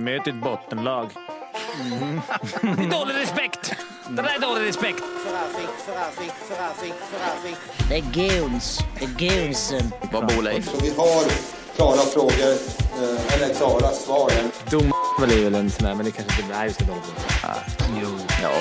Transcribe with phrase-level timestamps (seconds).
[0.00, 1.10] Vi möter ett bottenlag.
[1.80, 2.20] Mm.
[2.76, 3.74] Det är dålig respekt!
[4.08, 5.02] Det där är dålig respekt.
[7.88, 8.78] Det är goons.
[8.98, 9.92] Det är goonsen.
[10.12, 10.64] Vad bor Leif?
[10.64, 11.24] Så vi har
[11.76, 12.52] klara frågor,
[13.02, 14.30] eh, eller klara svar.
[14.70, 14.92] Dom
[15.22, 16.54] är väl en sån där, men det kanske inte...
[16.56, 17.44] Nej, vi ska dåligt.
[17.44, 17.54] Ah,
[18.02, 18.18] jo.
[18.42, 18.52] Ja.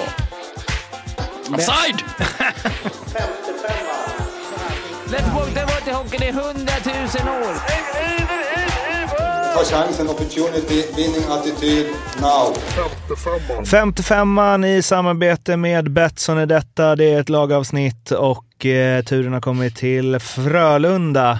[1.55, 2.03] Offside!
[5.11, 8.38] Lättbock, det var till hockeyn i hundratusen år.
[9.53, 11.85] Ta chansen, opportunity, winning attityd,
[12.21, 12.53] now.
[13.65, 16.95] 55an i samarbete med Betsson är detta.
[16.95, 21.39] Det är ett lagavsnitt och eh, turen har kommit till Frölunda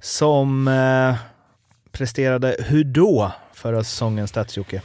[0.00, 1.14] som eh,
[1.92, 4.80] presterade hur då förra säsongen, Stats-Jocke?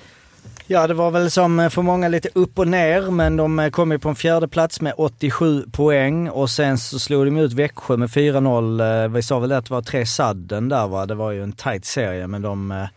[0.73, 3.69] Ja, det var väl som eh, för många lite upp och ner, men de eh,
[3.69, 7.53] kom ju på en fjärde plats med 87 poäng och sen så slog de ut
[7.53, 9.03] Växjö med 4-0.
[9.03, 11.05] Eh, vi sa väl att det var tre sadden där va?
[11.05, 12.87] Det var ju en tight serie, men de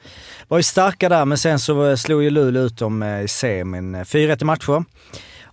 [0.48, 1.24] var ju starka där.
[1.24, 3.96] Men sen så slog ju Luleå ut dem i semin.
[3.96, 4.84] 4-1 i matcher.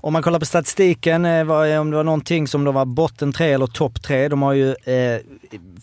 [0.06, 1.42] Om man kollar på statistiken, eh,
[1.82, 4.28] om det var någonting som de var botten tre eller topp tre.
[4.28, 5.22] De har ju eh,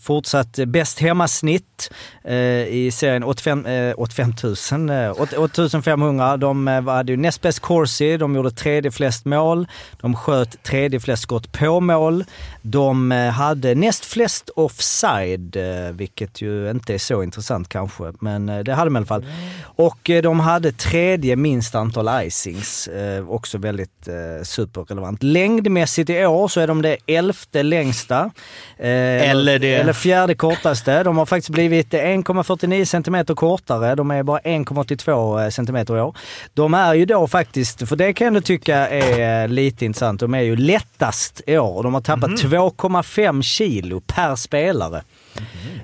[0.01, 1.91] fortsatt bäst hemmasnitt
[2.23, 2.35] eh,
[2.67, 4.33] i serien 85, eh, 85
[4.71, 6.37] 000, eh, 8500.
[6.37, 9.67] De eh, hade ju näst bäst corsi, de gjorde tredje flest mål.
[10.01, 12.23] De sköt tredje flest skott på mål.
[12.61, 15.57] De eh, hade näst flest offside,
[15.91, 19.25] vilket ju inte är så intressant kanske, men det hade de i alla fall.
[19.61, 22.89] Och eh, de hade tredje minst antal icings,
[23.27, 25.23] också väldigt eh, superrelevant.
[25.23, 28.31] Längdmässigt i år så är de det elfte längsta.
[28.77, 31.03] Eh, Eller det- Eller fjärde kortaste.
[31.03, 33.95] De har faktiskt blivit 1,49 cm kortare.
[33.95, 36.15] De är bara 1,82 cm i år.
[36.53, 40.33] De är ju då faktiskt, för det kan jag tycka är eh, lite intressant, de
[40.33, 41.83] är ju lättast i år.
[41.83, 45.01] De har tappat 2,5 kilo per spelare.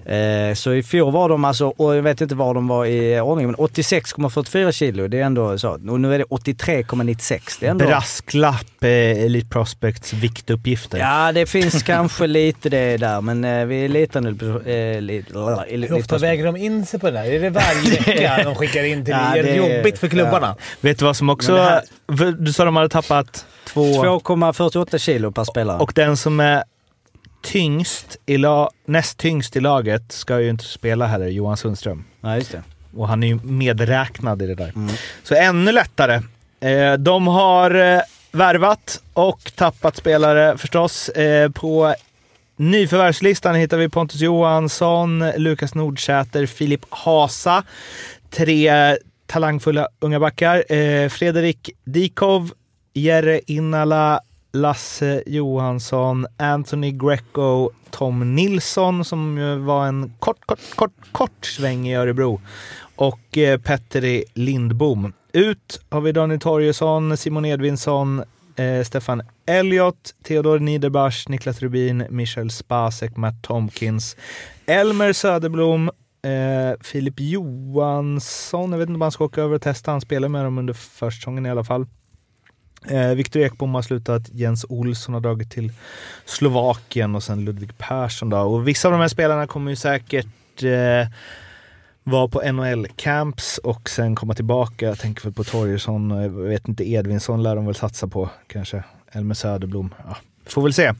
[0.06, 3.20] Eh, Så i fjol var de alltså, och jag vet inte var de var i
[3.22, 5.08] ordningen, men 86,44 kilo.
[5.08, 5.70] Det är ändå så.
[5.70, 7.58] Och nu är det 83,96.
[7.60, 7.86] Det är ändå...
[7.86, 10.98] Brasklapp, eh, Elite Prospects viktuppgifter.
[10.98, 14.70] Ja, det finns kanske lite det där, men eh, vi litar nu på...
[14.70, 15.34] Eh, lite,
[15.70, 17.24] Hur ofta väger de in sig på det där?
[17.26, 20.56] Är det varje vecka de skickar in till Ja, Är det jobbigt för klubbarna?
[20.82, 21.56] Vet du vad som också...
[21.58, 21.82] Här-
[22.38, 23.84] Du sa de hade tappat två...
[24.04, 25.78] 2,48 kilo per spelare.
[25.78, 26.64] Och den som är
[27.48, 32.04] tyngst i la, näst tyngst i laget ska ju inte spela heller, Johan Sundström.
[32.22, 32.64] ja, just det.
[32.96, 34.74] Och han är ju medräknad i det där.
[35.24, 36.22] Så ännu lättare.
[36.60, 41.10] Eh, de har eh, värvat och tappat spelare förstås.
[41.10, 41.96] Eh, på
[42.56, 47.64] nyförvärvslistan hittar vi Pontus Johansson, Lukas Nordsäter, Filip Hasa.
[48.30, 50.64] Tre talangfulla unga backar.
[51.10, 52.52] Fredrik Dikov,
[52.94, 54.20] Jerry Innala,
[54.62, 61.88] Lasse Johansson, Anthony Greco, Tom Nilsson som ju var en kort, kort, kort, kort sväng
[61.88, 62.42] i Örebro
[62.96, 65.14] och eh, Petteri Lindbom.
[65.34, 68.24] Ut har vi Daniel Torjesson, Simon Edvinsson,
[68.56, 74.18] eh, Stefan Elliot, Theodor Niederbach, Niklas Rubin, Michel Spasek, Matt Tomkins,
[74.66, 75.90] Elmer Söderblom,
[76.22, 78.72] eh, Filip Johansson.
[78.72, 79.92] Jag vet inte om han ska åka över och testa.
[79.92, 81.86] Han spelade med dem under försäsongen i alla fall.
[82.86, 85.72] Eh, Viktor Ekbom har slutat, Jens Olsson har dragit till
[86.26, 88.30] Slovakien och sen Ludvig Persson.
[88.30, 88.38] Då.
[88.38, 91.08] Och vissa av de här spelarna kommer ju säkert eh,
[92.04, 94.86] vara på NHL-camps och sen komma tillbaka.
[94.86, 98.84] Jag tänker väl på Torgersson, jag vet inte, Edvinsson lär de väl satsa på kanske.
[99.12, 99.94] Elmer Söderblom.
[100.06, 100.18] Ja,
[100.50, 100.94] får väl se.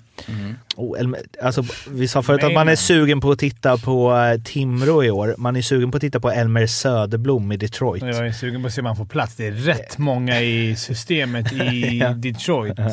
[0.76, 4.42] Oh, Elmer, alltså, vi sa förut att man är sugen på att titta på eh,
[4.42, 5.36] Timrå i år.
[5.38, 8.04] Man är sugen på att titta på Elmer Söderblom i Detroit.
[8.04, 9.36] Jag är sugen på att se om man får plats.
[9.36, 12.10] Det är rätt många i systemet i Ja.
[12.10, 12.80] Detroit.
[12.80, 12.86] Eh,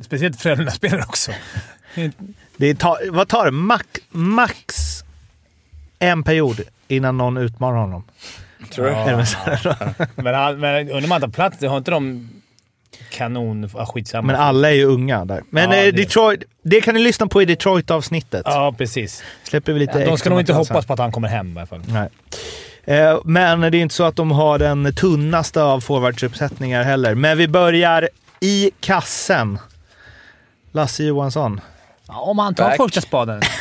[0.00, 1.32] speciellt Frölunda-spelare också.
[2.56, 3.50] Det tar, vad tar det?
[3.50, 4.74] Max, max
[5.98, 8.04] en period innan någon utmanar honom.
[8.74, 9.26] Tror du?
[9.26, 9.94] Söderblom.
[10.24, 11.62] Men, han- men undrar om han tar plats.
[11.64, 12.30] Har inte de
[13.10, 13.70] kanon...
[13.74, 14.26] Ah, skitsamma.
[14.26, 15.42] Men alla är ju unga där.
[15.50, 18.42] Men Ja, eh, det- Detroit, det kan ni lyssna på i Detroit-avsnittet.
[18.44, 19.22] Ja, precis.
[19.44, 21.66] Släpper vi lite de ska nog inte hoppas på att han kommer hem i alla
[21.66, 21.82] fall.
[21.88, 22.08] Nej.
[22.84, 27.14] Eh, Men det är inte så att de har den tunnaste av forwardsuppsättningar heller.
[27.14, 28.08] Men vi börjar
[28.40, 29.58] i kassen.
[30.72, 31.60] Lasse Johansson.
[32.12, 32.76] Om han tar Back.
[32.76, 33.42] första spaden.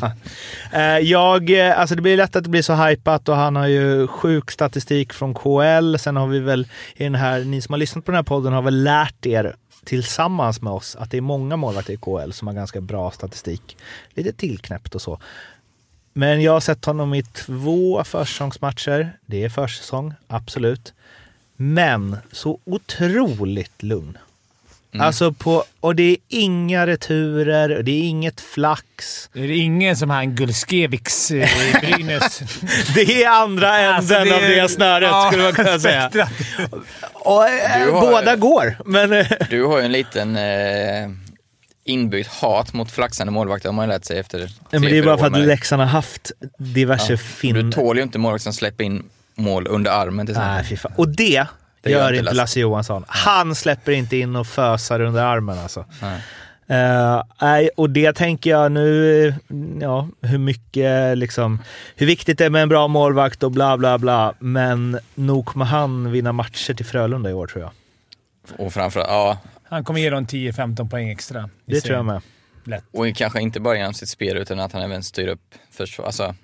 [0.72, 3.66] Eh, Jag, eh, alltså det blir lätt att det blir så hypat och han har
[3.66, 5.96] ju sjuk statistik från KL.
[5.98, 8.52] Sen har vi väl i den här, ni som har lyssnat på den här podden
[8.52, 12.48] har väl lärt er tillsammans med oss att det är många målvakter i KL som
[12.48, 13.76] har ganska bra statistik.
[14.14, 15.18] Lite tillknäppt och så.
[16.12, 19.12] Men jag har sett honom i två försäsongsmatcher.
[19.26, 20.92] Det är försäsong, absolut.
[21.56, 24.18] Men så otroligt lugn.
[24.98, 29.28] Alltså på, och det är inga returer, och det är inget flax.
[29.32, 32.40] Det är ingen som han Gulskeviks eh, i Brynäs.
[32.94, 36.10] Det är andra änden Alltså, det är- av det snöret, Ja, skulle man kunna säga.
[37.12, 39.12] Och, eh, Du har- Båda går, men...
[39.12, 41.10] eh, Du har ju en liten eh,
[41.84, 44.90] inbyggt hat mot flaxande målvakter har man ju lärt sig efter Nej, men det är
[44.90, 45.38] tre, bara för att.
[45.38, 47.72] Leksand har haft diverse Du fin...
[47.72, 49.02] tål ju inte målvakter som släpper in
[49.34, 50.54] mål under armen till exempel.
[50.54, 50.92] Nej, fy fan.
[50.96, 51.46] Och det,
[51.80, 52.60] Det gör gör inte Lasse, Lasse.
[52.60, 53.04] Johansson.
[53.08, 55.84] Han släpper inte in och fösar under armen alltså.
[56.02, 56.20] Nej.
[57.40, 59.34] Nej, och det tänker jag nu, eh,
[59.80, 61.62] ja, hur mycket liksom,
[61.96, 64.34] hur viktigt det är med en bra målvakt och bla bla bla.
[64.38, 67.72] Men nog kommer han vinna matcher till Frölunda i år tror jag.
[68.66, 71.50] Och framförallt, ja, Han kommer ge dem 10-15 poäng extra.
[71.66, 72.06] Det tror jag serien.
[72.06, 72.22] med.
[72.64, 72.84] Lätt.
[72.92, 76.06] och kanske inte bara genom sitt spel utan att han även styr upp försvar.
[76.06, 76.34] Alltså,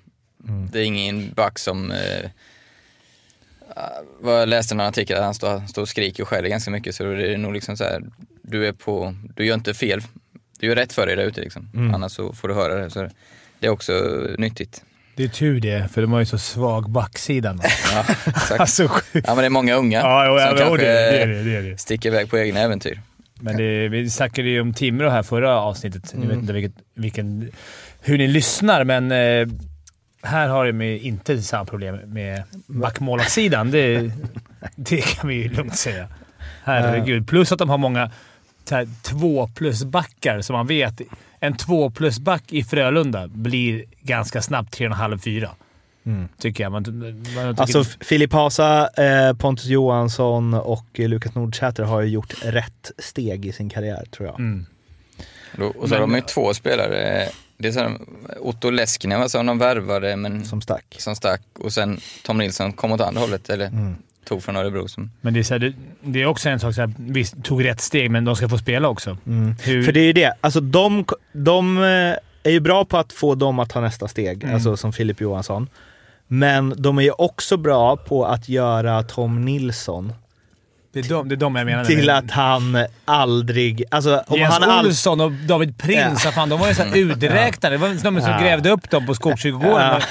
[0.47, 0.69] Mm.
[0.71, 1.91] Det är ingen back som...
[1.91, 2.29] Eh,
[4.23, 7.03] jag läste en artikel där han står, står och skriker och skäller ganska mycket så
[7.03, 8.03] det är nog liksom så här,
[8.41, 10.01] du är på, du gör inte fel.
[10.59, 11.69] Du gör rätt för dig där ute liksom.
[11.73, 11.93] Mm.
[11.95, 12.89] Annars så får du höra det.
[12.89, 13.09] Så
[13.59, 13.93] det är också
[14.37, 14.83] nyttigt.
[15.15, 17.55] Det är tur det, för de har ju så svag backsida.
[17.93, 18.59] Ja, exakt.
[18.59, 18.83] alltså,
[19.13, 21.61] Ja men det är många unga ja, jo, ja, som jo, kanske det, det, det,
[21.61, 23.01] det sticker iväg på egna äventyr.
[23.39, 26.13] Men det, vi snackade ju om Timrå här förra avsnittet.
[26.13, 27.51] Jag vet inte vilket, vilken,
[28.01, 29.47] hur ni lyssnar, men eh,
[30.27, 33.71] här har de inte samma problem med backmålvaktssidan.
[33.71, 34.11] Det,
[34.75, 36.07] det kan vi ju lugnt säga.
[36.63, 37.27] Herregud.
[37.27, 38.11] Plus att de har många
[38.71, 41.01] här, två plus-backar, så man vet.
[41.39, 45.49] En två plus-back i Frölunda blir ganska snabbt tre och en halv, fyra.
[46.39, 46.71] Tycker jag.
[46.71, 46.83] Man,
[47.35, 52.91] man tycker, Alltså Filip Hasa, eh, Pontus Johansson och Lukas Nordsäter har ju gjort rätt
[52.97, 54.39] steg i sin karriär tror jag.
[54.39, 54.65] mm.
[55.77, 57.29] Och så har de ju två spelare.
[57.57, 57.97] Det är så här,
[58.39, 60.95] Otto Leskinen som de värvade men Som stack.
[60.99, 63.95] som stack och sen Tom Nilsson kom åt andra hållet eller Mm.
[64.25, 64.87] tog från Örebro.
[64.87, 67.43] Som, Men det är, så här, det, det är också en sak, så här, visst,
[67.43, 69.17] tog rätt steg, men de ska få spela också.
[69.27, 69.55] Mm.
[69.63, 71.83] Hur, För det är ju det, alltså de, de eh,
[72.43, 74.55] är ju bra på att få dem att ta nästa steg, Mm.
[74.55, 75.69] alltså som Filip Johansson.
[76.27, 80.13] Men de är ju också bra på att göra Tom Nilsson
[81.01, 81.85] det, är de, det är de jag menar.
[81.85, 83.83] till att han aldrig...
[83.91, 86.45] Alltså om Jens han Olsson och David Prins, Ja.
[86.45, 87.75] de var ju så här uträknade.
[87.75, 88.39] Det var de som Ja.
[88.41, 90.01] grävde upp dem på Skogskyrkogården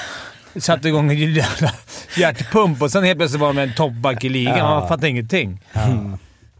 [0.53, 0.61] Ja.
[0.61, 1.71] satte igång en jävla
[2.17, 4.57] hjärtpump och sen helt plötsligt var de en toppback i ligan.
[4.57, 4.79] Ja.
[4.79, 5.59] Man fattar ingenting.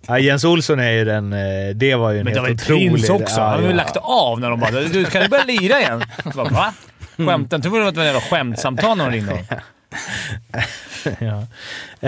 [0.08, 1.34] ja, Jens Olsson är ju den...
[1.34, 1.40] eh,
[1.76, 2.92] Det var ju en Men helt otrolig...
[2.92, 3.40] Prins också.
[3.40, 3.76] ja, Han har ju ja.
[3.76, 6.74] lagt av när de bara “Du, kan du börja lira igen?” Jag bara, Va?
[7.18, 7.70] Skämtar inte?
[7.70, 9.44] Det var ett jävla skämtsamtal när de ringde.
[11.20, 11.48] ja.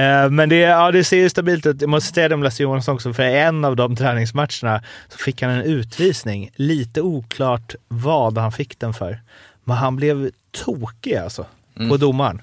[0.01, 1.81] Eh, Men det, ja, det ser ju stabilt ut.
[1.81, 5.41] Jag måste säga det om Lasse Johansson också, för en av de träningsmatcherna så fick
[5.41, 6.49] han en utvisning.
[6.55, 9.19] Lite oklart vad han fick den för.
[9.63, 10.31] Men han blev
[10.65, 11.45] tokig alltså,
[11.89, 12.41] på domaren.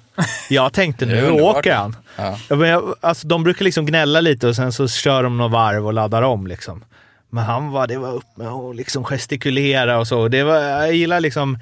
[0.50, 1.96] Jag tänkte nu åker han.
[2.16, 2.38] ja.
[2.48, 5.50] Ja, men jag, alltså, de brukar liksom gnälla lite och sen så kör de några
[5.52, 6.46] varv och laddar om.
[6.46, 6.84] Liksom.
[7.30, 10.28] Men han var, det var upp med och liksom gestikulera och så.
[10.28, 11.58] Det var, jag gillar liksom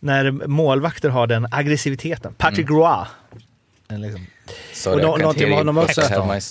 [0.00, 2.34] när målvakter har den aggressiviteten.
[2.34, 3.06] Patrick Roy.
[4.00, 4.26] Liksom.
[4.74, 6.02] Så Och kan någonting med honom också.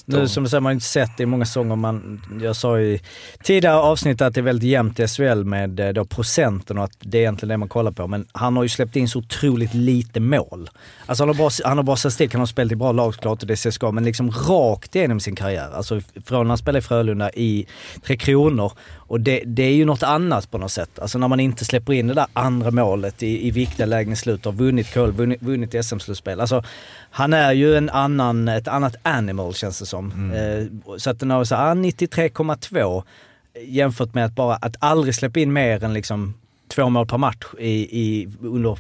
[0.06, 1.76] Nu som du säger, man har inte sett det i många.
[1.76, 3.02] Man, jag sa i
[3.44, 6.98] tidigare avsnitt att det är väldigt jämnt i SHL med eh, då procenten och att
[7.00, 8.08] det är egentligen det man kollar på.
[8.08, 10.70] Men han har ju släppt in så otroligt lite mål.
[11.06, 13.42] Alltså han har bra, han har bra statistik, han har spelat i bra lag såklart
[13.42, 15.70] och det ska, men liksom rakt igenom sin karriär.
[15.74, 17.68] Alltså från när han spelade i Frölunda i
[18.06, 18.72] Tre Kronor.
[19.12, 21.00] Och det, det är ju något annat på något sätt.
[21.00, 24.16] Alltså när man inte släpper in det där andra målet i, i viktiga lägen i
[24.16, 26.40] slutet, har vunnit KHL, vunnit, vunnit SM-slutspel.
[26.42, 26.64] Alltså
[27.12, 30.32] han är ju en annan, ett annat animal känns det som.
[30.32, 33.04] Eh, så att den har så här, ah, 93,2
[33.66, 36.34] jämfört med att bara att aldrig släppa in mer än liksom
[36.68, 38.78] två mål per match i, i, under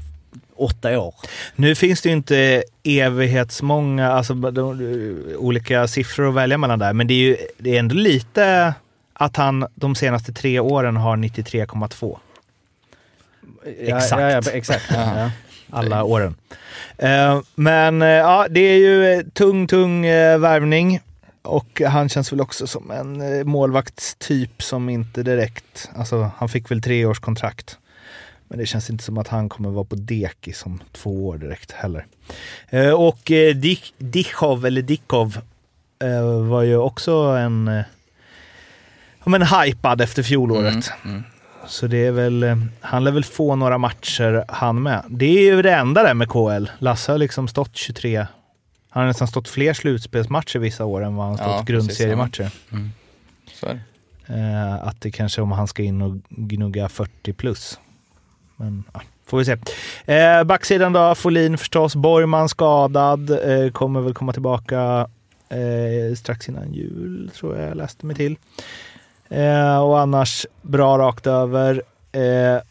[0.55, 1.15] åtta år.
[1.55, 6.93] Nu finns det ju inte evighetsmånga, alltså de, de, olika siffror att välja mellan där,
[6.93, 8.73] men det är ju det är ändå lite
[9.21, 12.17] att han de senaste tre åren har 93,2.
[13.79, 14.11] Exakt.
[14.11, 14.83] Ja, ja, exakt.
[14.93, 15.31] ja.
[15.69, 16.35] alla åren.
[16.97, 20.01] Eh, men eh, ja, det är ju eh, tung, tung
[20.39, 20.99] värvning.
[21.41, 25.89] Och han känns väl också som en målvaktstyp som inte direkt...
[25.95, 27.77] Alltså, han fick väl tre års kontrakt.
[28.47, 31.71] Men det känns inte som att han kommer vara på deki som två år direkt
[31.71, 32.05] heller.
[32.95, 33.21] Och
[33.55, 35.37] Dik- Dichov, eller Dikov,
[36.03, 37.83] eh, var ju också en...
[39.23, 40.91] Ja, men hypad efter fjolåret.
[41.03, 41.23] Mm, mm.
[41.67, 45.03] Så det är väl, eh, han lär väl få några matcher han med.
[45.09, 46.65] Det är ju det enda där med KL.
[46.79, 48.27] Lasse har liksom stått 23,
[48.89, 52.51] han har nästan stått fler slutspelsmatcher vissa år än vad han Ja, stått precis, grundseriematcher.
[53.61, 53.79] Det.
[54.27, 57.79] Eh, att det kanske om han ska in och gnugga 40 plus.
[58.55, 59.57] Men ja, får vi se.
[60.13, 61.95] Eh, backsidan då, Folin förstås.
[61.95, 65.07] Borgman skadad, eh, kommer väl komma tillbaka
[65.49, 68.35] eh, strax innan jul tror jag jag läste mig till.
[69.31, 71.83] Eh, och annars bra rakt över.
[72.11, 72.61] Eh,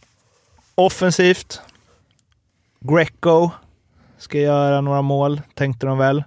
[0.74, 1.60] offensivt.
[2.80, 3.50] Greco
[4.18, 6.24] ska göra några mål, tänkte de väl.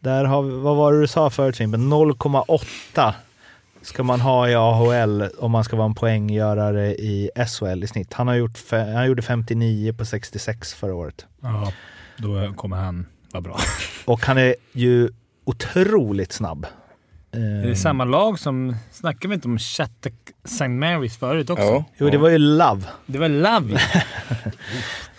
[0.00, 1.92] Där har vi, vad var det du sa förut Fimpen?
[1.92, 3.12] 0,8
[3.82, 8.12] ska man ha i AHL om man ska vara en poänggörare i SHL i snitt.
[8.12, 11.26] Han, har gjort, han gjorde 59 på 66 förra året.
[11.40, 11.72] Ja,
[12.16, 13.58] då kommer han vara bra.
[14.04, 15.10] Och han är ju
[15.44, 16.66] otroligt snabb.
[17.32, 18.76] Eh, Det är samma lag som...
[18.90, 20.68] Snackade vi inte om Shattuck St.
[20.68, 21.64] Marys förut också?
[21.64, 21.84] Jo.
[21.98, 22.82] Jo, det var ju Love.
[23.06, 23.80] Det var Love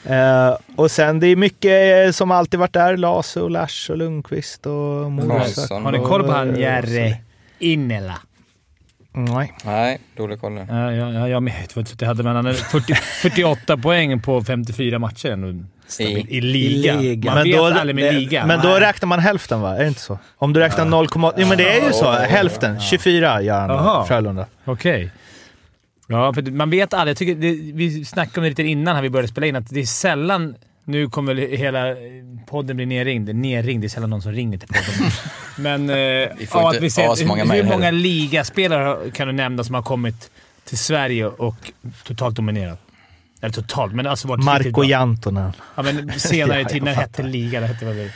[0.04, 2.98] Eh, och sen det är mycket eh, som alltid varit där.
[2.98, 5.30] Lasse och Lash och Lundqvist och Morsak.
[5.38, 5.86] Karlsson.
[5.86, 7.16] Har ni koll på han och- Jerry
[7.60, 8.18] Innela?
[9.12, 9.54] Nej.
[9.66, 10.66] Nej, dålig koll där.
[10.70, 11.44] Ja, ja, ja, jag
[11.80, 15.66] inte jag hade, men han hade 40, 48 poäng på 54 matcher ändå.
[15.90, 16.18] Stabil.
[16.30, 16.94] I- I liga.
[16.94, 17.34] i liga.
[17.36, 18.46] Man vet då, aldrig med det- liga.
[18.46, 19.76] men då räknar man hälften va?
[19.76, 20.20] Är det inte så?
[20.38, 21.34] Om du räknar 0,8...
[21.38, 22.12] Jo men det är ju så.
[22.12, 22.80] Hälften.
[22.80, 24.06] 24 gör han då, Jaha.
[24.06, 24.46] Frölunda.
[24.66, 25.12] Okej.
[26.08, 27.12] Ja, för man vet aldrig.
[27.12, 29.70] Jag tycker det, vi snackade om det lite innan här vi började spela in, att
[29.70, 30.56] det är sällan...
[30.86, 31.96] Nu kommer hela
[32.50, 33.36] podden bli nerringd.
[33.36, 35.12] Nerringd, det är sällan någon som ringer till podden.
[35.58, 35.90] Men...
[35.90, 39.34] Eh, får ja, inte att vi säger att, asmånga hur, hur många ligaspelare kan du
[39.34, 40.32] nämna som har kommit
[40.66, 41.72] till Sverige och
[42.04, 42.80] totalt dominerat?
[43.42, 44.84] Eller totalt, men alltså riktigt Marco.
[44.84, 45.52] Jantonen.
[45.76, 47.60] Ja, men senare i Ja, tid när hette liga.
[47.60, 48.12] Det, hette väl det.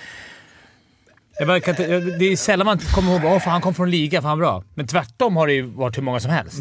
[1.39, 1.85] Jag bara, kan det
[2.25, 4.63] är sällan man kommer ihåg att han kom från liga för han var bra.
[4.73, 6.57] Men tvärtom har det ju varit hur många som helst.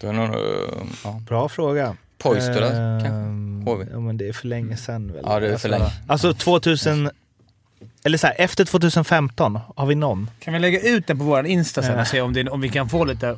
[0.00, 0.24] Det är nog...
[0.34, 0.40] eh,
[1.04, 1.20] Ja.
[1.26, 1.96] Bra fråga.
[2.18, 3.70] Poistola, Eh, kanske?
[3.70, 3.86] HV?
[3.92, 5.22] Ja men det är för länge sedan väl?
[5.26, 5.90] Ja, det är för länge.
[6.06, 7.10] Alltså 2000...
[8.04, 10.30] Eller så här, efter 2015, har vi någon?
[10.40, 12.68] Kan vi lägga ut den på vår Insta sen och se om, det, om vi
[12.68, 13.36] kan få lite...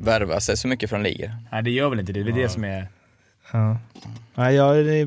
[0.00, 1.30] Värva sig så mycket från ligor.
[1.52, 2.22] Nej, det gör väl inte det.
[2.22, 2.88] Det är det som är...
[3.52, 3.76] Ja.
[4.38, 5.06] Nej, ja, det är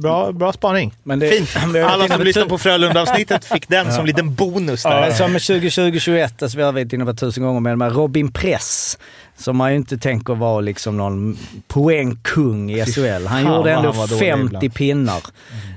[0.00, 0.94] bra, bra spaning.
[1.02, 1.56] Men det, Fint!
[1.72, 5.00] varit Alla som lyssnar på Frölunda-avsnittet fick den som liten bonus där.
[5.00, 8.98] Men som 2020-21, alltså vi har varit inne på tusen gånger, men med Robin Press,
[9.36, 11.38] som man ju inte tänker vara liksom någon
[11.68, 13.26] poängkung i SHL.
[13.26, 14.74] Han gjorde ändå han var dålig 50 ibland.
[14.74, 15.22] pinnar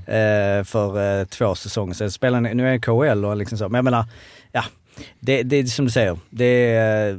[0.05, 2.43] eh, för eh, två säsonger sedan.
[2.43, 4.05] Nu är det KHL och liksom så, men jag menar, ja.
[5.19, 7.13] Det, det är som du säger, det är,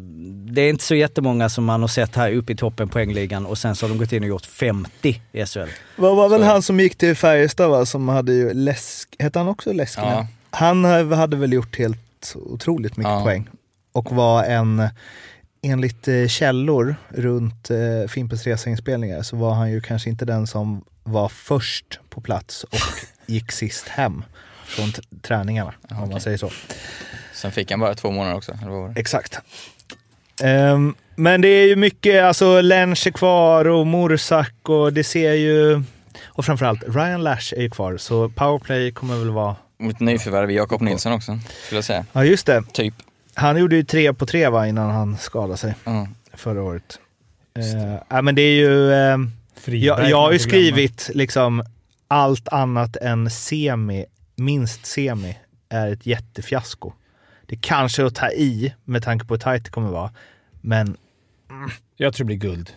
[0.53, 3.59] det är inte så jättemånga som man har sett här uppe i toppen poängligan och
[3.59, 5.61] sen så har de gått in och gjort 50 i SHL.
[5.97, 7.87] Vad var väl han som gick till Färjestad va?
[7.87, 9.17] Som hade ju läsk...
[9.19, 10.09] Hette han också Leskinen?
[10.11, 10.27] Ja.
[10.51, 13.23] Han hade väl gjort helt otroligt mycket Ja.
[13.25, 13.49] poäng.
[13.93, 14.89] Och var en,
[15.63, 20.85] enligt eh, källor runt eh, Fimpens Resa-inspelningar så var han ju kanske inte den som
[21.05, 22.79] var först på plats och
[23.27, 24.25] gick sist hem
[24.67, 24.93] från
[25.23, 26.51] träningarna, om man säger så.
[27.39, 28.53] Sen fick han bara två månader också.
[28.53, 29.01] Eller vad var det?
[29.01, 29.39] Exakt.
[30.43, 35.33] Ehm, men det är ju mycket, alltså Lench är kvar och Morsak och det ser
[35.33, 35.83] ju...
[36.27, 39.57] Och framförallt, Ryan Lash är ju kvar, så powerplay kommer väl vara...
[39.79, 42.05] Mot nyförvärv Jakob Nilsson också, skulle jag säga.
[42.13, 42.63] Ja, just det.
[42.73, 42.95] Typ.
[43.35, 46.09] Han gjorde ju tre på tre va, innan han skadade sig Ja.
[46.35, 46.99] förra året.
[47.59, 48.93] Uh, ja, men det är ju...
[48.93, 49.31] ehm,
[49.65, 51.63] jag, jag har ju skrivit liksom
[52.09, 54.05] allt annat än semi,
[54.37, 55.37] minst semi,
[55.69, 56.93] är ett jättefiasko.
[57.49, 60.11] Det kanske är att ta i med tanke på hur tajt det kommer vara,
[60.61, 60.97] men
[61.97, 62.71] Jag tror det blir guld.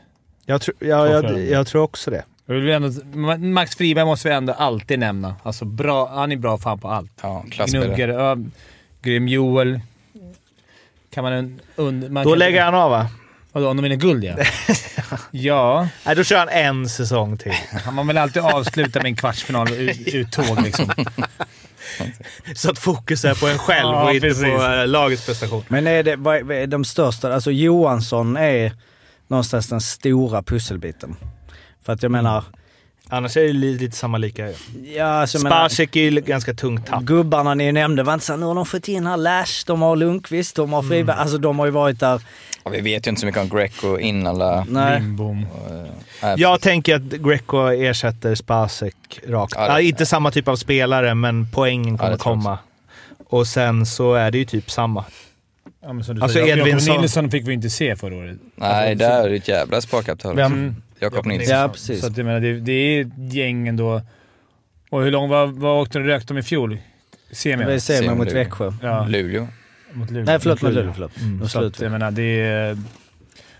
[0.45, 2.23] Jag, tror- ja, jag, jag tror också det.
[2.47, 5.35] Ändå, Max Friberg måste vi ändå alltid nämna.
[5.43, 7.11] Alltså bra, han är bra fan på allt.
[7.21, 7.43] Ja,
[7.97, 8.37] ja,
[9.01, 9.79] grym Joel.
[11.13, 11.33] Kan man...
[11.33, 13.07] en- Und, man Då kan, lägger han av va?
[13.51, 14.35] Vadå, om de vinner guld ja.
[15.31, 17.53] ja, Nej, då kör han en säsong till.
[17.93, 20.91] man vill alltid avsluta med en kvartsfinal ut- uttåg liksom.
[22.55, 24.43] Så att fokus är på en själv Ja, och inte precis.
[24.43, 25.63] på eh, lagets prestation.
[25.67, 28.73] Men är det vad vad är de största, alltså Johansson är
[29.27, 31.15] någonstans den stora pusselbiten.
[31.85, 32.43] För att jag menar,
[33.13, 34.53] Annars är det li- lite samma lika ju.
[34.95, 37.03] ja alltså Spacek är ju ganska tungt tapp.
[37.03, 39.95] Gubbarna ni nämnde var inte såhär, nu har de fått in här Lash, de har
[39.95, 41.17] Lundqvist, de har Friberg.
[41.17, 42.21] Alltså de har ju varit där.
[42.63, 44.65] Ja, vi vet ju inte så mycket om Greco, Innala.
[44.69, 44.99] Nej.
[44.99, 45.45] Lindbom.
[46.23, 48.95] Nej, Jag tänker att Greco ersätter Spacek
[49.27, 49.53] rakt.
[49.57, 52.57] Ja, det- Ja, inte samma typ av spelare, men poängen kommer jag komma.
[53.27, 55.05] Och sen så är det ju typ samma.
[55.83, 58.37] Ja, men som du Alltså, säger, Edvinsson- Nilsson fick vi inte se förra året.
[58.55, 60.35] Nej, Alltså, där är det ett jävla sparkapital.
[60.35, 60.75] Vem?
[61.01, 61.57] Jakob Nilsson.
[61.57, 62.01] Ja, precis.
[62.01, 64.01] Så att jag menar, det, det är ett gäng ändå.
[64.89, 66.77] Och hur långt vad, vad åkte du rökt om i fjol?
[67.31, 67.79] Semi?
[67.79, 68.31] Ser Ser mot.
[68.31, 68.73] Växjö.
[68.81, 69.47] Ja, Luleå.
[69.93, 70.25] mot Luleå.
[70.25, 70.93] Nej förlåt, Mot Luleå.
[70.93, 71.17] Förlåt.
[71.17, 71.39] Mm.
[71.39, 71.81] De Så att, slut.
[71.81, 72.77] jag menar, det är...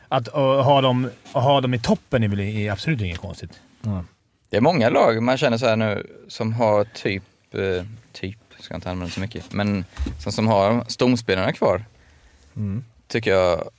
[0.08, 3.60] Att ha, dem, att ha dem i toppen är väl är absolut inget konstigt.
[4.50, 8.76] Det är många lag man känner så här nu som har typ, eh, typ, ska
[8.76, 9.86] inte använda så mycket, men
[10.20, 11.84] som, som har stomspelarna kvar.
[12.56, 12.84] Mm.
[13.08, 13.70] Tycker jag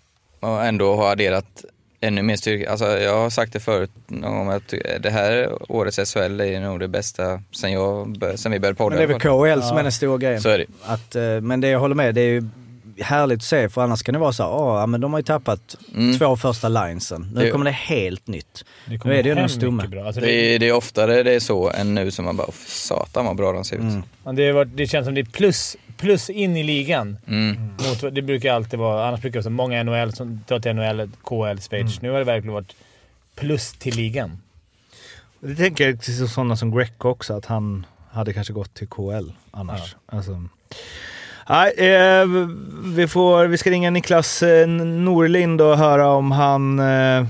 [0.40, 1.64] och ändå har adderat
[2.02, 2.70] ännu mer styrka.
[2.70, 6.80] Alltså jag har sagt det förut någon gång att det här årets SHL är nog
[6.80, 8.90] det bästa sen, jag, sen vi började podda.
[8.96, 9.56] Men det är väl.
[9.56, 10.40] KHL som är den stora grejen.
[10.40, 10.66] Så är det.
[10.84, 12.42] Att, eh, men det jag håller med, det är ju
[13.00, 15.20] härligt att se för annars kan det vara så här, "Åh, ja, men de har
[15.20, 16.18] ju tappat Mm.
[16.18, 17.30] två första linesen.
[17.34, 18.64] Nu Det- kommer det helt nytt.
[18.86, 19.86] Det Nu är det ju en stomme.
[19.88, 20.04] bra.
[20.06, 22.46] Alltså Det det, är, det är oftare det är så än nu som man bara,
[22.48, 23.82] "Åh, satan vad bra de ser ut.
[23.82, 24.36] Mm.
[24.36, 27.18] det, varit, det känns som det är plus, plus in i ligan.
[27.26, 27.56] Mm.
[27.56, 29.08] Mot, det brukar alltid vara...
[29.08, 32.02] Annars brukar det vara många NHL som drar till NHL, KL, Schweiz.
[32.02, 32.76] Nu har det verkligen varit
[33.34, 34.38] plus till ligan.
[35.40, 39.32] Det tänker jag till sådana som Greco också, att han hade kanske gått till KL
[39.50, 39.96] annars.
[40.06, 40.44] Alltså.
[41.48, 42.26] Nej, eh,
[42.84, 47.26] vi, får, vi ska ringa Niklas eh, Norlind och höra om han eh,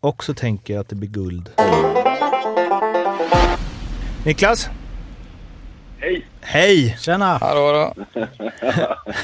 [0.00, 1.50] också tänker att det blir guld.
[4.24, 4.70] Niklas?
[6.02, 6.26] Hej!
[6.40, 6.96] Hej!
[7.00, 7.38] Tjena!
[7.40, 8.20] Hallå då.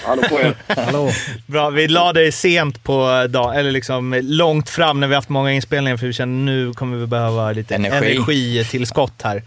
[0.05, 0.55] Hallå på er!
[0.77, 1.11] Hallå!
[1.47, 5.53] Bra, vi la dig sent på dagen, eller liksom långt fram när vi haft många
[5.53, 8.17] inspelningar för vi känner nu kommer vi behöva lite Energi.
[8.17, 9.43] energitillskott här.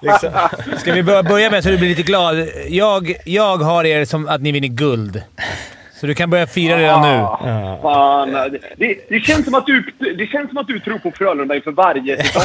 [0.02, 0.30] liksom.
[0.78, 2.48] Ska vi börja, börja med så du blir lite glad?
[2.68, 5.22] Jag, jag har er som att ni vinner guld.
[6.04, 7.08] Så du kan börja fira redan nu.
[7.08, 7.78] Ja.
[7.82, 8.32] Fan,
[8.76, 9.84] det, det, känns som att du,
[10.18, 12.42] det känns som att du tror på Frölunda inför varje säsong.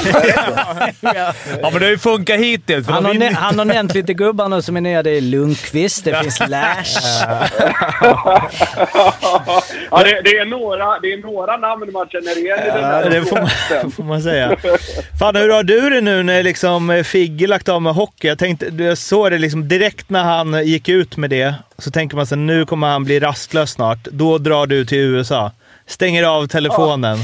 [1.02, 2.88] Ja, men det har ju funkat hittills.
[2.88, 5.04] Han har, han har nämnt lite gubbar nu som är nya.
[5.04, 6.98] Det är Lundqvist, det finns Lash.
[9.92, 12.88] ja, det, det, är några, det är några namn man känner igen i den Ja,
[12.88, 14.56] här det får man, får man säga.
[15.20, 18.28] Fan, hur har du det nu när liksom Figge lagt av med hockey?
[18.28, 21.56] Jag, tänkte, jag såg det liksom direkt när han gick ut med det.
[21.80, 23.98] Så tänker man sig nu kommer han bli rastlös snart.
[24.04, 25.52] Då drar du till USA.
[25.86, 27.18] Stänger av telefonen.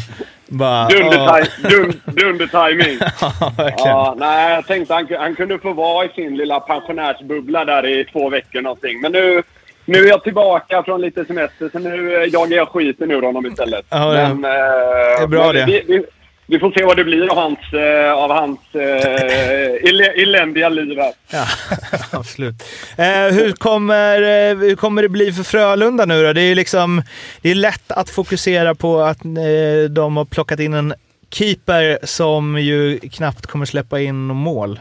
[0.48, 0.90] Bara, åh.
[0.90, 2.98] Dundertaj- dun- Dundertajming.
[3.58, 3.74] Ja.
[3.78, 8.06] Ja, nej, jag tänkte han, han kunde få vara i sin lilla pensionärsbubbla där i
[8.06, 9.02] två veckor någonting.
[9.02, 9.44] Men nu,
[9.86, 13.46] nu är jag tillbaka från lite semester, så nu eh, jagar jag skiten ur honom
[13.46, 13.86] istället.
[13.90, 15.66] Ja, men, eh, det är bra men det.
[15.66, 16.04] Vi, vi,
[16.48, 21.14] vi får se vad det blir av hans, eh, av hans eh, eländiga liv här.
[21.32, 21.46] Ja,
[22.20, 22.56] absolut.
[22.98, 26.34] Eh, hur, kommer, eh, hur kommer det bli för Frölunda nu då?
[26.34, 27.02] Det är liksom,
[27.42, 30.94] det är lätt att fokusera på att eh, de har plockat in en
[31.32, 34.80] keeper som ju knappt kommer släppa in mål.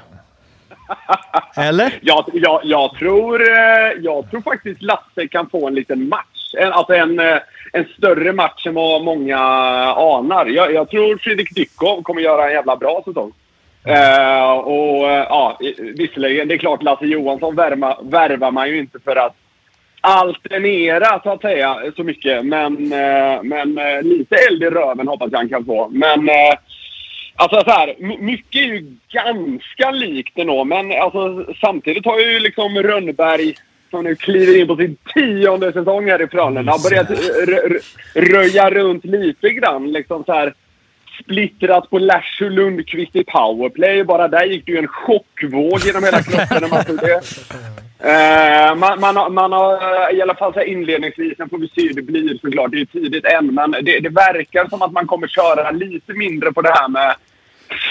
[1.57, 1.99] Eller?
[2.03, 6.34] Jag, jag, jag, tror, eh, jag tror faktiskt Lasse kan få en liten match.
[6.59, 7.39] En, alltså en, eh,
[7.73, 9.39] en större match än vad många
[9.97, 10.47] anar.
[10.47, 13.33] Jag, jag tror Fredrik Dykov kommer göra en jävla bra säsong.
[13.89, 18.99] Uh, och uh, ja, visserligen, det är klart Lasse Johansson värma, värvar man ju inte
[19.05, 19.37] för att
[20.01, 22.47] alternera så att säga så mycket.
[22.47, 25.89] Men, uh, men lite eld i röven hoppas jag han kan få.
[25.89, 26.29] Men
[27.37, 32.83] Alltså så här, mycket är ju ganska likt ändå, men alltså, samtidigt har ju liksom
[32.83, 33.55] Rönnberg,
[33.95, 37.81] som nu kliver in på sin tionde säsong här i Frölunda, har börjat rö- rö-
[38.15, 39.93] röja runt lite grann.
[39.93, 40.55] Liksom så här,
[41.23, 44.05] splittrat på Lash och Lundqvist i powerplay.
[44.05, 47.21] Bara där gick det ju en chockvåg genom hela kroppen när man såg det.
[47.99, 51.59] Eh, man, man, har, man har eh, i alla fall så här inledningsvis, sen får
[51.59, 54.69] vi se hur det blir såklart, det är ju tidigt än, men det, det verkar
[54.69, 57.15] som att man kommer köra lite mindre på det här med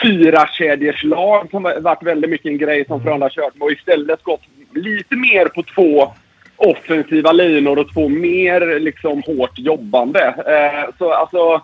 [0.01, 3.71] fyra kedjors lag som varit väldigt mycket en grej som Frölunda har kört med och
[3.71, 4.41] istället gått
[4.73, 6.13] lite mer på två
[6.55, 10.25] offensiva linor och två mer liksom hårt jobbande.
[10.47, 11.61] Eh, så alltså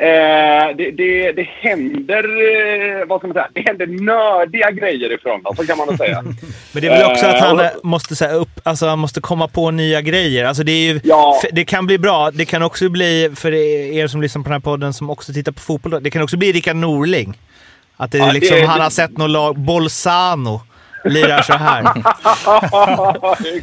[0.00, 5.18] Eh, det, det, det händer, eh, vad ska man säga, det händer nördiga grejer i
[5.18, 6.22] Frölunda, så kan man säga.
[6.72, 9.20] Men det är väl också att han Eh, eh, måste, så upp, alltså, han måste
[9.20, 10.44] komma på nya grejer.
[10.44, 11.40] Alltså, det, ju, Ja.
[11.52, 12.30] det kan bli bra.
[12.30, 15.52] Det kan också bli, för er som lyssnar på den här podden som också tittar
[15.52, 17.38] på fotboll, det kan också bli Rickard Norling.
[17.96, 20.60] Att det, är Ja, liksom, han har sett något lag, Bolzano,
[21.04, 21.84] lirar så här.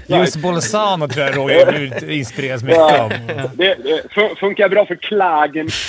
[0.19, 3.09] Just Bolzano tror jag Roger inspireras mycket av.
[3.53, 5.67] Det, det fun- funkar bra för Klagen.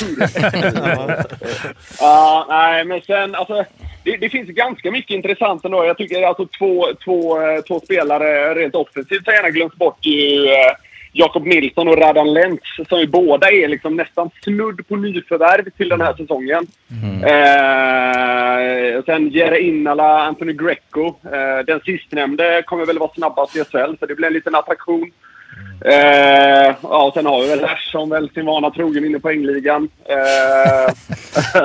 [2.00, 3.64] Ja, nej, men sen alltså.
[4.04, 5.84] Det, det finns ganska mycket intressant ändå.
[5.84, 9.98] Jag tycker alltså två, två, eh, två spelare rent offensivt har gärna glömts bort.
[10.06, 10.72] Ju, eh,
[11.18, 15.88] Jakob Nilsson och Radan Lentz som ju båda är liksom nästan snudd på nyförvärv till
[15.88, 16.66] den här säsongen.
[17.22, 21.06] Eh, sen Jere Innala, Anthony Greco.
[21.06, 25.10] Eh, den sistnämnde kommer väl vara snabbast i SHL, så det blir en liten attraktion.
[25.84, 29.88] Eh, ja, och sen har vi väl Larsson väl sin vana trogen inne på Engligan.
[30.08, 30.94] Eh,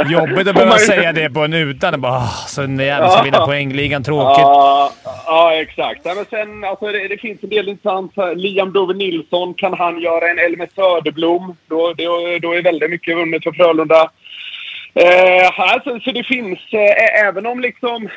[0.12, 2.02] Jobbigt att behöva säga det på en utan.
[2.02, 4.04] Bara, "Ah, så en jävel ska vinna poängligan.
[4.04, 4.42] Tråkigt.
[4.42, 4.92] Ja,
[5.26, 6.02] ja, exakt.
[6.04, 8.14] Ja, men sen, alltså, det, det finns en del intressant.
[8.36, 11.58] Liam Dove Nilsson, kan han göra en Elmer Söderblom?
[11.68, 14.10] Då, då, då är väldigt mycket vunnet för Frölunda.
[14.94, 18.10] Eh, här, så, så det finns, eh, även om liksom...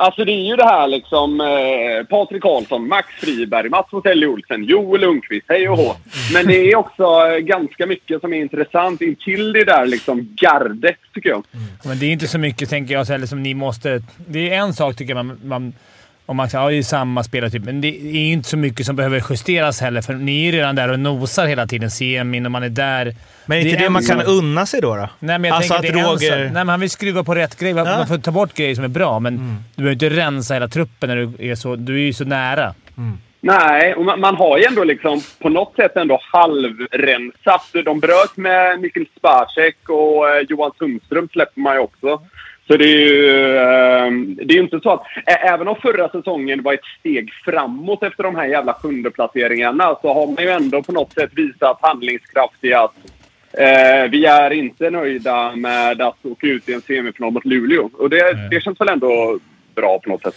[0.00, 4.64] Alltså det är ju det här liksom eh, Patrik Karlsson, Max Friberg, Mats Moselli Olsen,
[4.64, 5.96] Joel Lundqvist, hej och hå.
[6.32, 10.96] Men det är också eh, ganska mycket som är intressant intill det där liksom gardet
[11.14, 11.44] tycker jag.
[11.54, 11.66] Mm.
[11.84, 14.02] Men det är inte så mycket, tänker jag, heller som liksom, ni måste...
[14.26, 15.72] Det är en sak, tycker jag, man, man
[16.28, 18.86] och man säger ja, det är samma spelartyp, men det är ju inte så mycket
[18.86, 21.90] som behöver justeras heller, för ni är ju redan där och nosar hela tiden.
[21.90, 23.14] Semin och man är där.
[23.46, 24.96] Men är inte är det, en man kan unna sig då?
[24.96, 25.08] då?
[25.18, 27.34] Nej, men jag Alltså tänker att det Roger- sak- Nej, men han vill skruva på
[27.34, 27.74] rätt grej.
[27.74, 27.96] Man Ja.
[27.98, 29.36] man får ta bort grejer som är bra, men
[29.74, 31.76] du behöver inte rensa hela truppen när du är så...
[31.76, 32.74] Du är ju så nära.
[33.40, 37.66] Nej, och man, man har ju ändå liksom på något sätt ändå halvrensat.
[37.84, 42.20] De bröt med Mikkel Spacek och eh, Johan Sundström släpper man ju också.
[42.68, 44.10] Så det är ju eh,
[44.46, 45.02] det är inte så att...
[45.26, 50.26] Även om förra säsongen var ett steg framåt efter de här jävla sjundeplaceringarna så har
[50.26, 52.94] man ju ändå på något sätt visat handlingskraft i att
[53.52, 57.90] eh, vi är inte nöjda med att åka ut i en semifinal mot Luleå.
[57.92, 59.38] Och det, det känns väl ändå
[59.74, 60.34] bra på något sätt.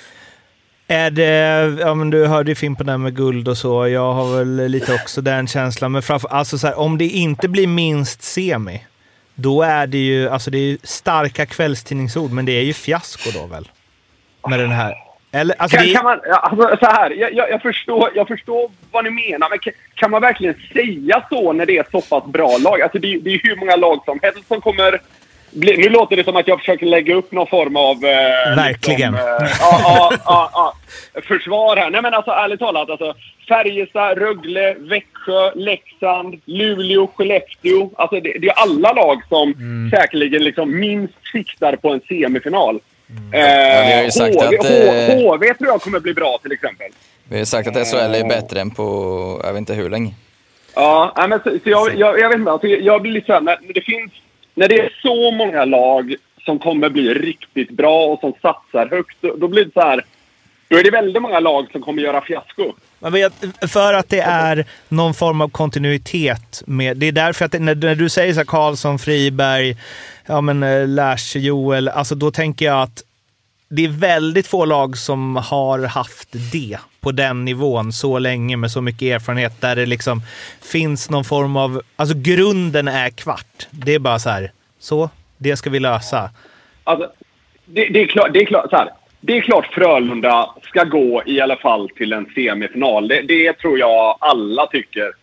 [0.88, 3.88] Är det, ja men du hörde ju Fimpen där med guld och så.
[3.88, 5.92] Jag har väl lite också den känslan.
[5.92, 8.82] Men framför, alltså så här, om det inte blir minst semi,
[9.36, 13.46] då är det ju, alltså det är starka kvällstidningsord, men det är ju fiasko då
[13.48, 13.70] väl?
[14.50, 14.96] Med den här.
[15.32, 18.72] Eller, alltså Kan, det kan man, alltså, så här, jag, jag, jag, förstår, jag förstår
[18.92, 22.02] vad ni menar, men kan, kan man verkligen säga så när det är ett så
[22.02, 22.82] pass bra lag?
[22.82, 25.02] Alltså, det, är- det är hur många lag som helst som kommer...
[25.54, 27.96] Nu låter det som att jag försöker lägga upp någon form av...
[28.06, 29.12] Eh, Verkligen.
[29.12, 30.74] Liksom, eh, ja, ja, ja,
[31.22, 31.90] försvar här.
[31.90, 32.90] Nej, men alltså ärligt talat.
[32.90, 33.14] Alltså,
[33.48, 37.90] Färjestad, Rögle, Växjö, Leksand, Luleå, Skellefteå.
[37.96, 39.54] Alltså, det, det är alla lag som
[39.96, 42.80] säkerligen liksom minst siktar på en semifinal.
[43.34, 46.88] Eh, Ja, sagt HV, att, eh, HV tror jag kommer bli bra till exempel.
[47.30, 48.84] Vi har sagt att SHL är bättre än på,
[49.44, 50.14] jag vet inte hur länge.
[50.76, 52.52] Ja, men så, så jag, jag, jag vet inte.
[52.52, 54.12] Alltså, jag blir lite såhär, det finns...
[54.54, 59.18] När det är så många lag som kommer bli riktigt bra och som satsar högt,
[59.22, 60.06] då, då blir det så här.
[60.68, 62.74] Då är det väldigt många lag som kommer göra fiasko.
[63.00, 63.34] Man vet,
[63.72, 66.64] för att det är någon form av kontinuitet.
[66.66, 69.78] Med, det är därför att det, när, när du säger så här Karlsson, Friberg,
[70.26, 73.04] ja men eh, Lash, Joel, alltså då tänker jag att
[73.70, 78.72] det är väldigt få lag som har haft det på den nivån så länge med
[78.72, 80.22] så mycket erfarenhet där det liksom
[80.72, 83.68] finns någon form av, alltså grunden är kvart.
[83.72, 86.30] Det är bara så här, så, det ska vi lösa.
[86.84, 87.12] Alltså,
[87.66, 91.24] det, det, är klart, det, är klart, så här, det är klart Frölunda ska gå
[91.26, 93.08] i alla fall till en semifinal.
[93.08, 95.22] Det, det tror jag alla tycker.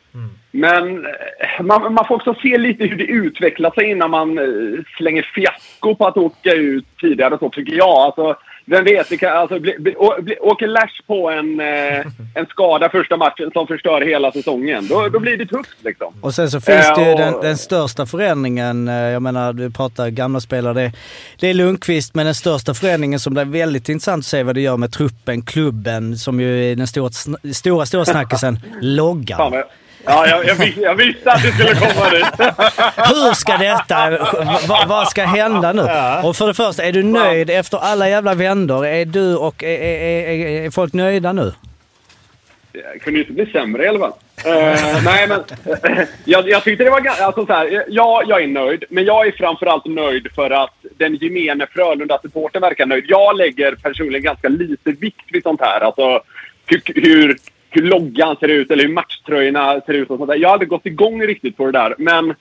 [0.51, 4.85] Men eh, man, man får också se lite hur det utvecklar sig innan man eh,
[4.97, 7.39] slänger fiasko på att åka ut tidigare.
[7.39, 7.89] Så tycker jag.
[7.89, 8.37] Alltså,
[8.71, 12.47] vem vet, det kan, alltså, bli, bli, å, bli, åker Lash på en, eh, en
[12.47, 16.15] skada första matchen som förstör hela säsongen, då, då blir det tufft liksom.
[16.21, 19.71] Och sen så finns det ju och- den, den största förändringen, eh, jag menar du
[19.71, 20.93] pratar gamla spelare, det,
[21.41, 24.61] det är Lundqvist, men den största förändringen som blir väldigt intressant att se vad det
[24.61, 27.11] gör med truppen, klubben, som ju är den stora,
[27.53, 29.53] stora, stora snackisen, loggan.
[30.05, 32.25] Ja, jag, jag, visste, jag visste att det skulle komma dit.
[32.97, 34.11] Hur ska detta,
[34.69, 35.83] vad, vad ska hända nu?
[36.29, 38.87] Och för det första, är du nöjd efter alla jävla vändor?
[38.87, 41.53] Är du och, är, är, är, är folk nöjda nu?
[42.73, 44.13] Det kunde ju inte bli sämre i alla fall.
[44.45, 47.25] Eh, nej, men eh, jag, jag tyckte det var ganska...
[47.25, 48.85] Alltså, så här, ja, jag är nöjd.
[48.89, 53.05] Men jag är framförallt nöjd för att den gemene Frölunda-supporten verkar nöjd.
[53.09, 55.81] Jag lägger personligen ganska lite vikt vid sånt här.
[55.81, 56.21] Alltså
[56.95, 57.37] hur,
[57.81, 60.37] hur, loggan ser ut eller hur matchtröjorna ser ut och sånt där.
[60.37, 61.95] Jag aldrig gått igång riktigt på det där.
[61.99, 62.35] Men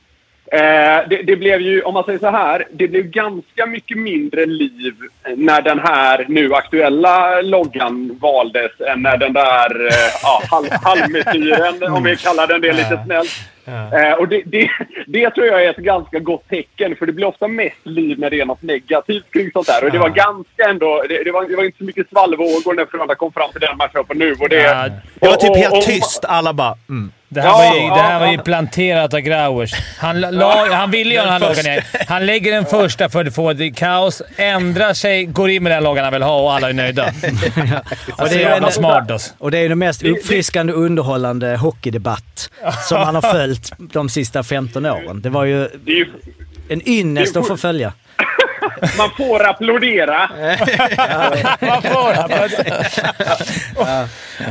[0.52, 4.46] Eh, det, det blev ju, om man säger så här, det blev ganska mycket mindre
[4.46, 4.94] liv
[5.36, 11.94] när den här nu aktuella loggan valdes än när den där eh, ja, halv, halvmesyren,
[11.94, 13.30] om vi kallar den det lite snällt.
[13.68, 14.70] Eh, och det, det,
[15.08, 18.30] det tror jag är ett ganska gott tecken, för det blir ofta mest liv när
[18.30, 19.84] det är något negativt kring sånt där.
[19.86, 22.86] Och det var ganska ändå, det, det, var, det var inte så mycket svallvågor när
[22.86, 24.36] Frölunda kom fram till den matchen nu.
[24.40, 26.26] Och det, Ja, Det var typ och- och- helt och- tyst.
[26.28, 27.12] Alla bara mm.
[27.30, 28.42] Det här, Ja, var, ju, ja, det här var ju ja.
[28.44, 29.72] planterat av Grauers.
[30.00, 31.82] Han, la, han ville göra den här loggan igen.
[32.08, 35.84] Han lägger den första för att få det kaos, ändrar sig, går in med den
[35.84, 37.06] loggan han vill ha och alla är nöjda.
[38.18, 39.34] Och det är jävla smart alltså.
[39.38, 42.50] Och det är ju den mest uppfriskande och underhållande hockeydebatt
[42.90, 45.22] som man har följt de sista 15 åren.
[45.22, 46.06] Det var ju det ju
[46.70, 47.94] en ynnest att få följa.
[48.98, 50.30] man får applådera.
[51.62, 52.14] Man får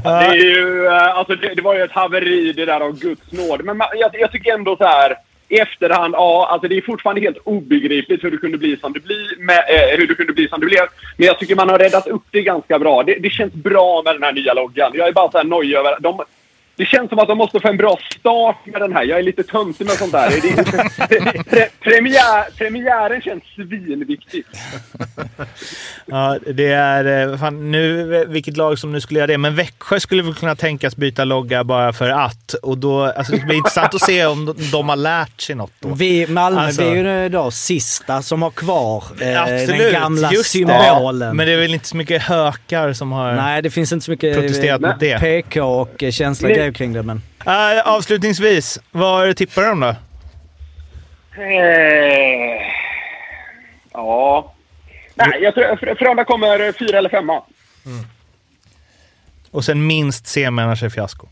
[0.03, 3.33] Det, är ju, eh, alltså det, det var ju ett haveri det där av Guds
[3.33, 3.65] nåd.
[3.65, 5.17] Men man, jag, jag tycker ändå så här
[5.49, 9.01] i efterhand, ja, alltså det är fortfarande helt obegripligt hur det kunde bli som det,
[9.01, 10.83] bli med, eh, hur det kunde bli som det blev.
[11.17, 13.03] Men jag tycker man har räddat upp det ganska bra.
[13.03, 14.93] Det, det känns bra med den här nya loggan.
[14.95, 15.97] Jag är bara så här nojig över...
[16.01, 16.25] De,
[16.77, 19.05] det känns som att de måste få en bra start med den här.
[19.05, 20.31] Jag är lite töntig med sånt där.
[20.31, 20.41] Det,
[21.09, 24.49] det, pre, premiär, premiären känns svinviktigt.
[26.09, 27.29] Ja, det är...
[27.33, 30.57] eh, Fan, nu, vilket lag som nu skulle göra det, men Växjö skulle väl kunna
[30.57, 32.55] tänkas byta logga bara för att.
[32.63, 35.73] Och då, alltså, det blir intressant att se om de, de har lärt sig något
[35.81, 35.95] då.
[35.95, 40.33] Vi, Malmö, Alltså- vi är ju då sista som har kvar eh, Absolut, den gamla
[40.33, 40.59] just det.
[40.59, 41.37] symbolen.
[41.37, 44.11] Men det är väl inte så mycket hökar som har Nej, det finns inte så
[44.11, 45.19] mycket protesterat eh, mot det.
[45.21, 47.03] PK och eh, känsliga Grejer kring det.
[47.03, 49.95] Men Äh, avslutningsvis, var tippar du dem då?
[51.43, 52.63] Eh,
[53.93, 54.53] ja.
[55.15, 57.43] Nej, jag tror Fr- Frölunda kommer fyra eller femma.
[59.51, 61.29] Och sen minst semi, annars är fiasko.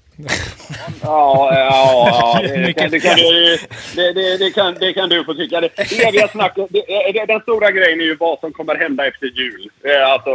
[1.02, 2.40] Ja, ja, ja.
[2.66, 3.58] Det, kan, det, kan, du-
[3.96, 5.60] det, det, kan, det kan du få tycka.
[5.60, 9.06] Det, det eviga snacket, det, det, den stora grejen är ju vad som kommer hända
[9.06, 9.70] efter jul.
[10.06, 10.30] Alltså,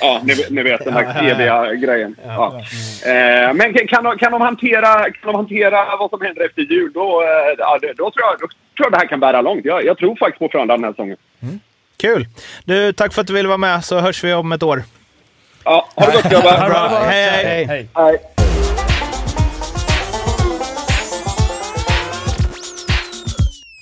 [0.00, 2.16] ja, ni, ni vet den här eviga grejen.
[2.26, 2.62] Ja.
[3.06, 7.22] Eh, Men kan, kan, de, hantera, kan de hantera vad som händer efter jul, då,
[7.22, 9.64] eh, ja, då, tror, jag, då tror jag det här kan bära långt.
[9.64, 11.16] Jag, jag tror faktiskt på Frölunda den här säsongen.
[12.00, 12.26] Kul!
[12.64, 14.82] Du, tack för att du ville vara med, så hörs vi om ett år.
[15.64, 16.68] Ja, ha det gott grabbar!
[16.70, 16.98] Bra.
[17.06, 17.64] Hej, hej.
[17.64, 17.88] Hej.
[17.94, 18.18] Hej.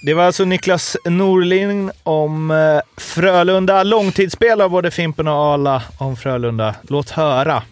[0.05, 3.83] Det var alltså Niklas Norlin om eh, Frölunda.
[3.83, 6.75] Långtidsspelare både Fimpen och Ala om Frölunda.
[6.89, 7.63] Låt höra.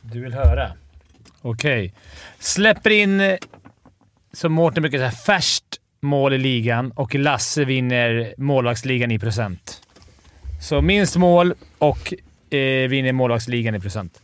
[0.00, 0.72] Du vill höra?
[1.42, 1.94] Okej.
[2.38, 3.36] Släpper in, eh,
[4.32, 9.82] som Mårten brukar säga, färskt mål i ligan och Lasse vinner målvaktsligan i procent.
[10.62, 12.14] Så minst mål och
[12.50, 14.20] eh, vinner målvaktsligan i procent.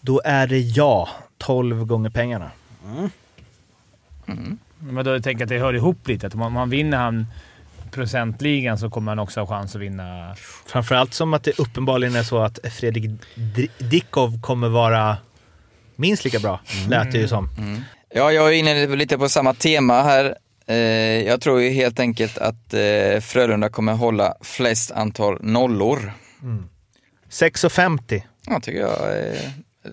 [0.00, 1.08] Då är det jag.
[1.38, 2.50] 12 gånger pengarna.
[4.92, 6.26] Men då tänker jag att det hör ihop lite.
[6.26, 7.26] Att om man, man vinner han
[7.90, 10.36] procentligan så kommer han också ha chans att vinna.
[10.66, 13.10] Framförallt som att det uppenbarligen är så att Fredrik
[13.78, 15.16] Dickov kommer vara
[15.96, 17.48] minst lika bra, lät det ju som.
[18.14, 20.34] Ja, jag är inne lite på samma tema här.
[20.66, 20.76] Eh,
[21.26, 26.12] Jag tror ju helt enkelt att eh, Frölunda kommer hålla flest antal nollor.
[27.30, 28.22] 6,50.
[28.46, 29.26] Ja, tycker jag.
[29.26, 29.40] eh,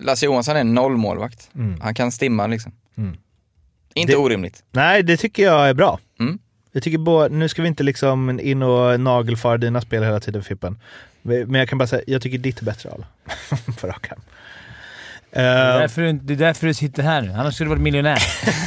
[0.00, 1.50] Lasse Johansson är en nollmålvakt.
[1.54, 1.80] Mm.
[1.80, 2.72] Han kan stimma liksom.
[2.96, 3.16] Mm.
[3.94, 4.62] Inte Det- orimligt.
[4.70, 5.98] Nej, det tycker jag är bra.
[6.20, 6.38] Mm.
[6.72, 10.42] Jag tycker bo, nu ska vi inte liksom in och nagelfara dina spel hela tiden
[10.42, 10.78] Fippen.
[11.22, 13.06] Men jag kan bara säga, jag tycker ditt är bättre Ala.
[13.80, 14.20] På rak arm.
[15.32, 17.32] Det är, därför du, det är därför du sitter här nu.
[17.32, 18.18] Annars skulle du varit miljonär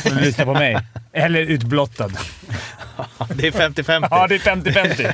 [0.06, 0.78] om du lyssnar på mig.
[1.13, 2.08] Eller utblottad.
[3.36, 4.08] det är 50-50.
[4.12, 5.13] Ja, det är 50-50.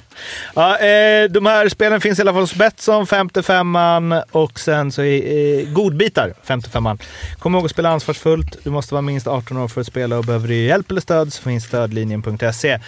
[0.54, 5.02] Ja, eh, de här spelen finns i alla fall hos Betsson, 55an och sen så
[5.02, 7.02] är eh, godbitar, 55an.
[7.38, 8.64] Kom ihåg att spela ansvarsfullt.
[8.64, 11.32] Du måste vara minst 18 år för att spela och behöver du hjälp eller stöd
[11.32, 12.78] så finns stödlinjen.se.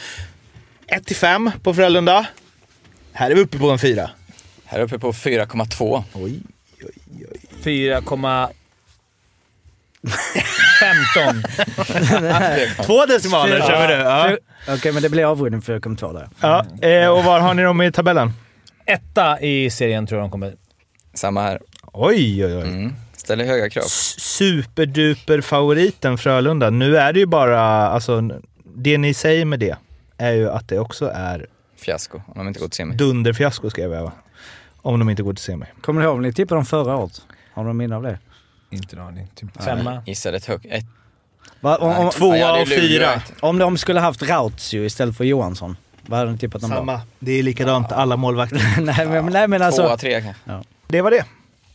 [0.89, 2.27] 1-5 på Frölunda.
[3.13, 4.11] Här är vi uppe på en 4.
[4.65, 6.03] Här uppe på 4,2.
[6.13, 6.41] Oj.
[7.65, 8.53] 4,15.
[12.87, 14.03] Två decimaler kör vi nu.
[14.03, 14.37] Ja.
[14.69, 16.29] Okej, men det blir avrundning 4,2 där.
[16.41, 18.33] Ja, eh, och var har ni dem i tabellen?
[18.87, 20.55] Etta i serien tror jag de kommer.
[21.15, 21.61] Samma här.
[21.93, 22.63] Oj, oj, oj.
[22.63, 22.95] Mm.
[23.17, 23.83] Ställer höga krav.
[24.19, 26.71] Superduper favoriten Frölunda.
[26.71, 28.21] Nu är det ju bara, alltså
[28.77, 29.77] det ni säger med det
[30.19, 31.47] är ju att det också är
[31.77, 32.95] Fiasko om de inte går till semi.
[32.95, 34.13] dunderfiasko skrev jag va?
[34.83, 35.67] Om de inte går till semi.
[35.81, 37.23] Kommer ni ihåg när ni tippade dem förra året?
[37.61, 38.19] Har du minne av det?
[38.71, 39.29] Inte en aning.
[39.35, 40.03] Typ femma.
[40.07, 40.67] Gissade ett högt...
[40.69, 40.85] Ett,
[41.61, 43.23] Va, om, om, Tvåa ja, och fyra.
[43.41, 46.71] om de skulle haft Rautzio istället för Johansson, vad hade ni tippat dem?
[46.71, 47.01] Samma.
[47.19, 48.81] Det är likadant alla målvakter.
[48.81, 49.83] nej, men, nej men alltså...
[49.83, 50.43] Tvåa, trea kanske.
[50.87, 51.25] Det var det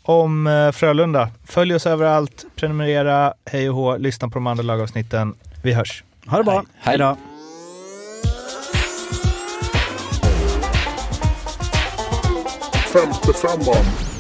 [0.03, 1.29] om eh, Frölunda.
[1.45, 5.35] Följ oss överallt, prenumerera, hej och hå, lyssna på de andra lagavsnitten.
[5.63, 6.03] Vi hörs.
[6.27, 6.53] Ha det bra.
[6.55, 6.65] Hej.
[6.79, 7.17] Hej då.
[12.93, 14.14] Femte femman.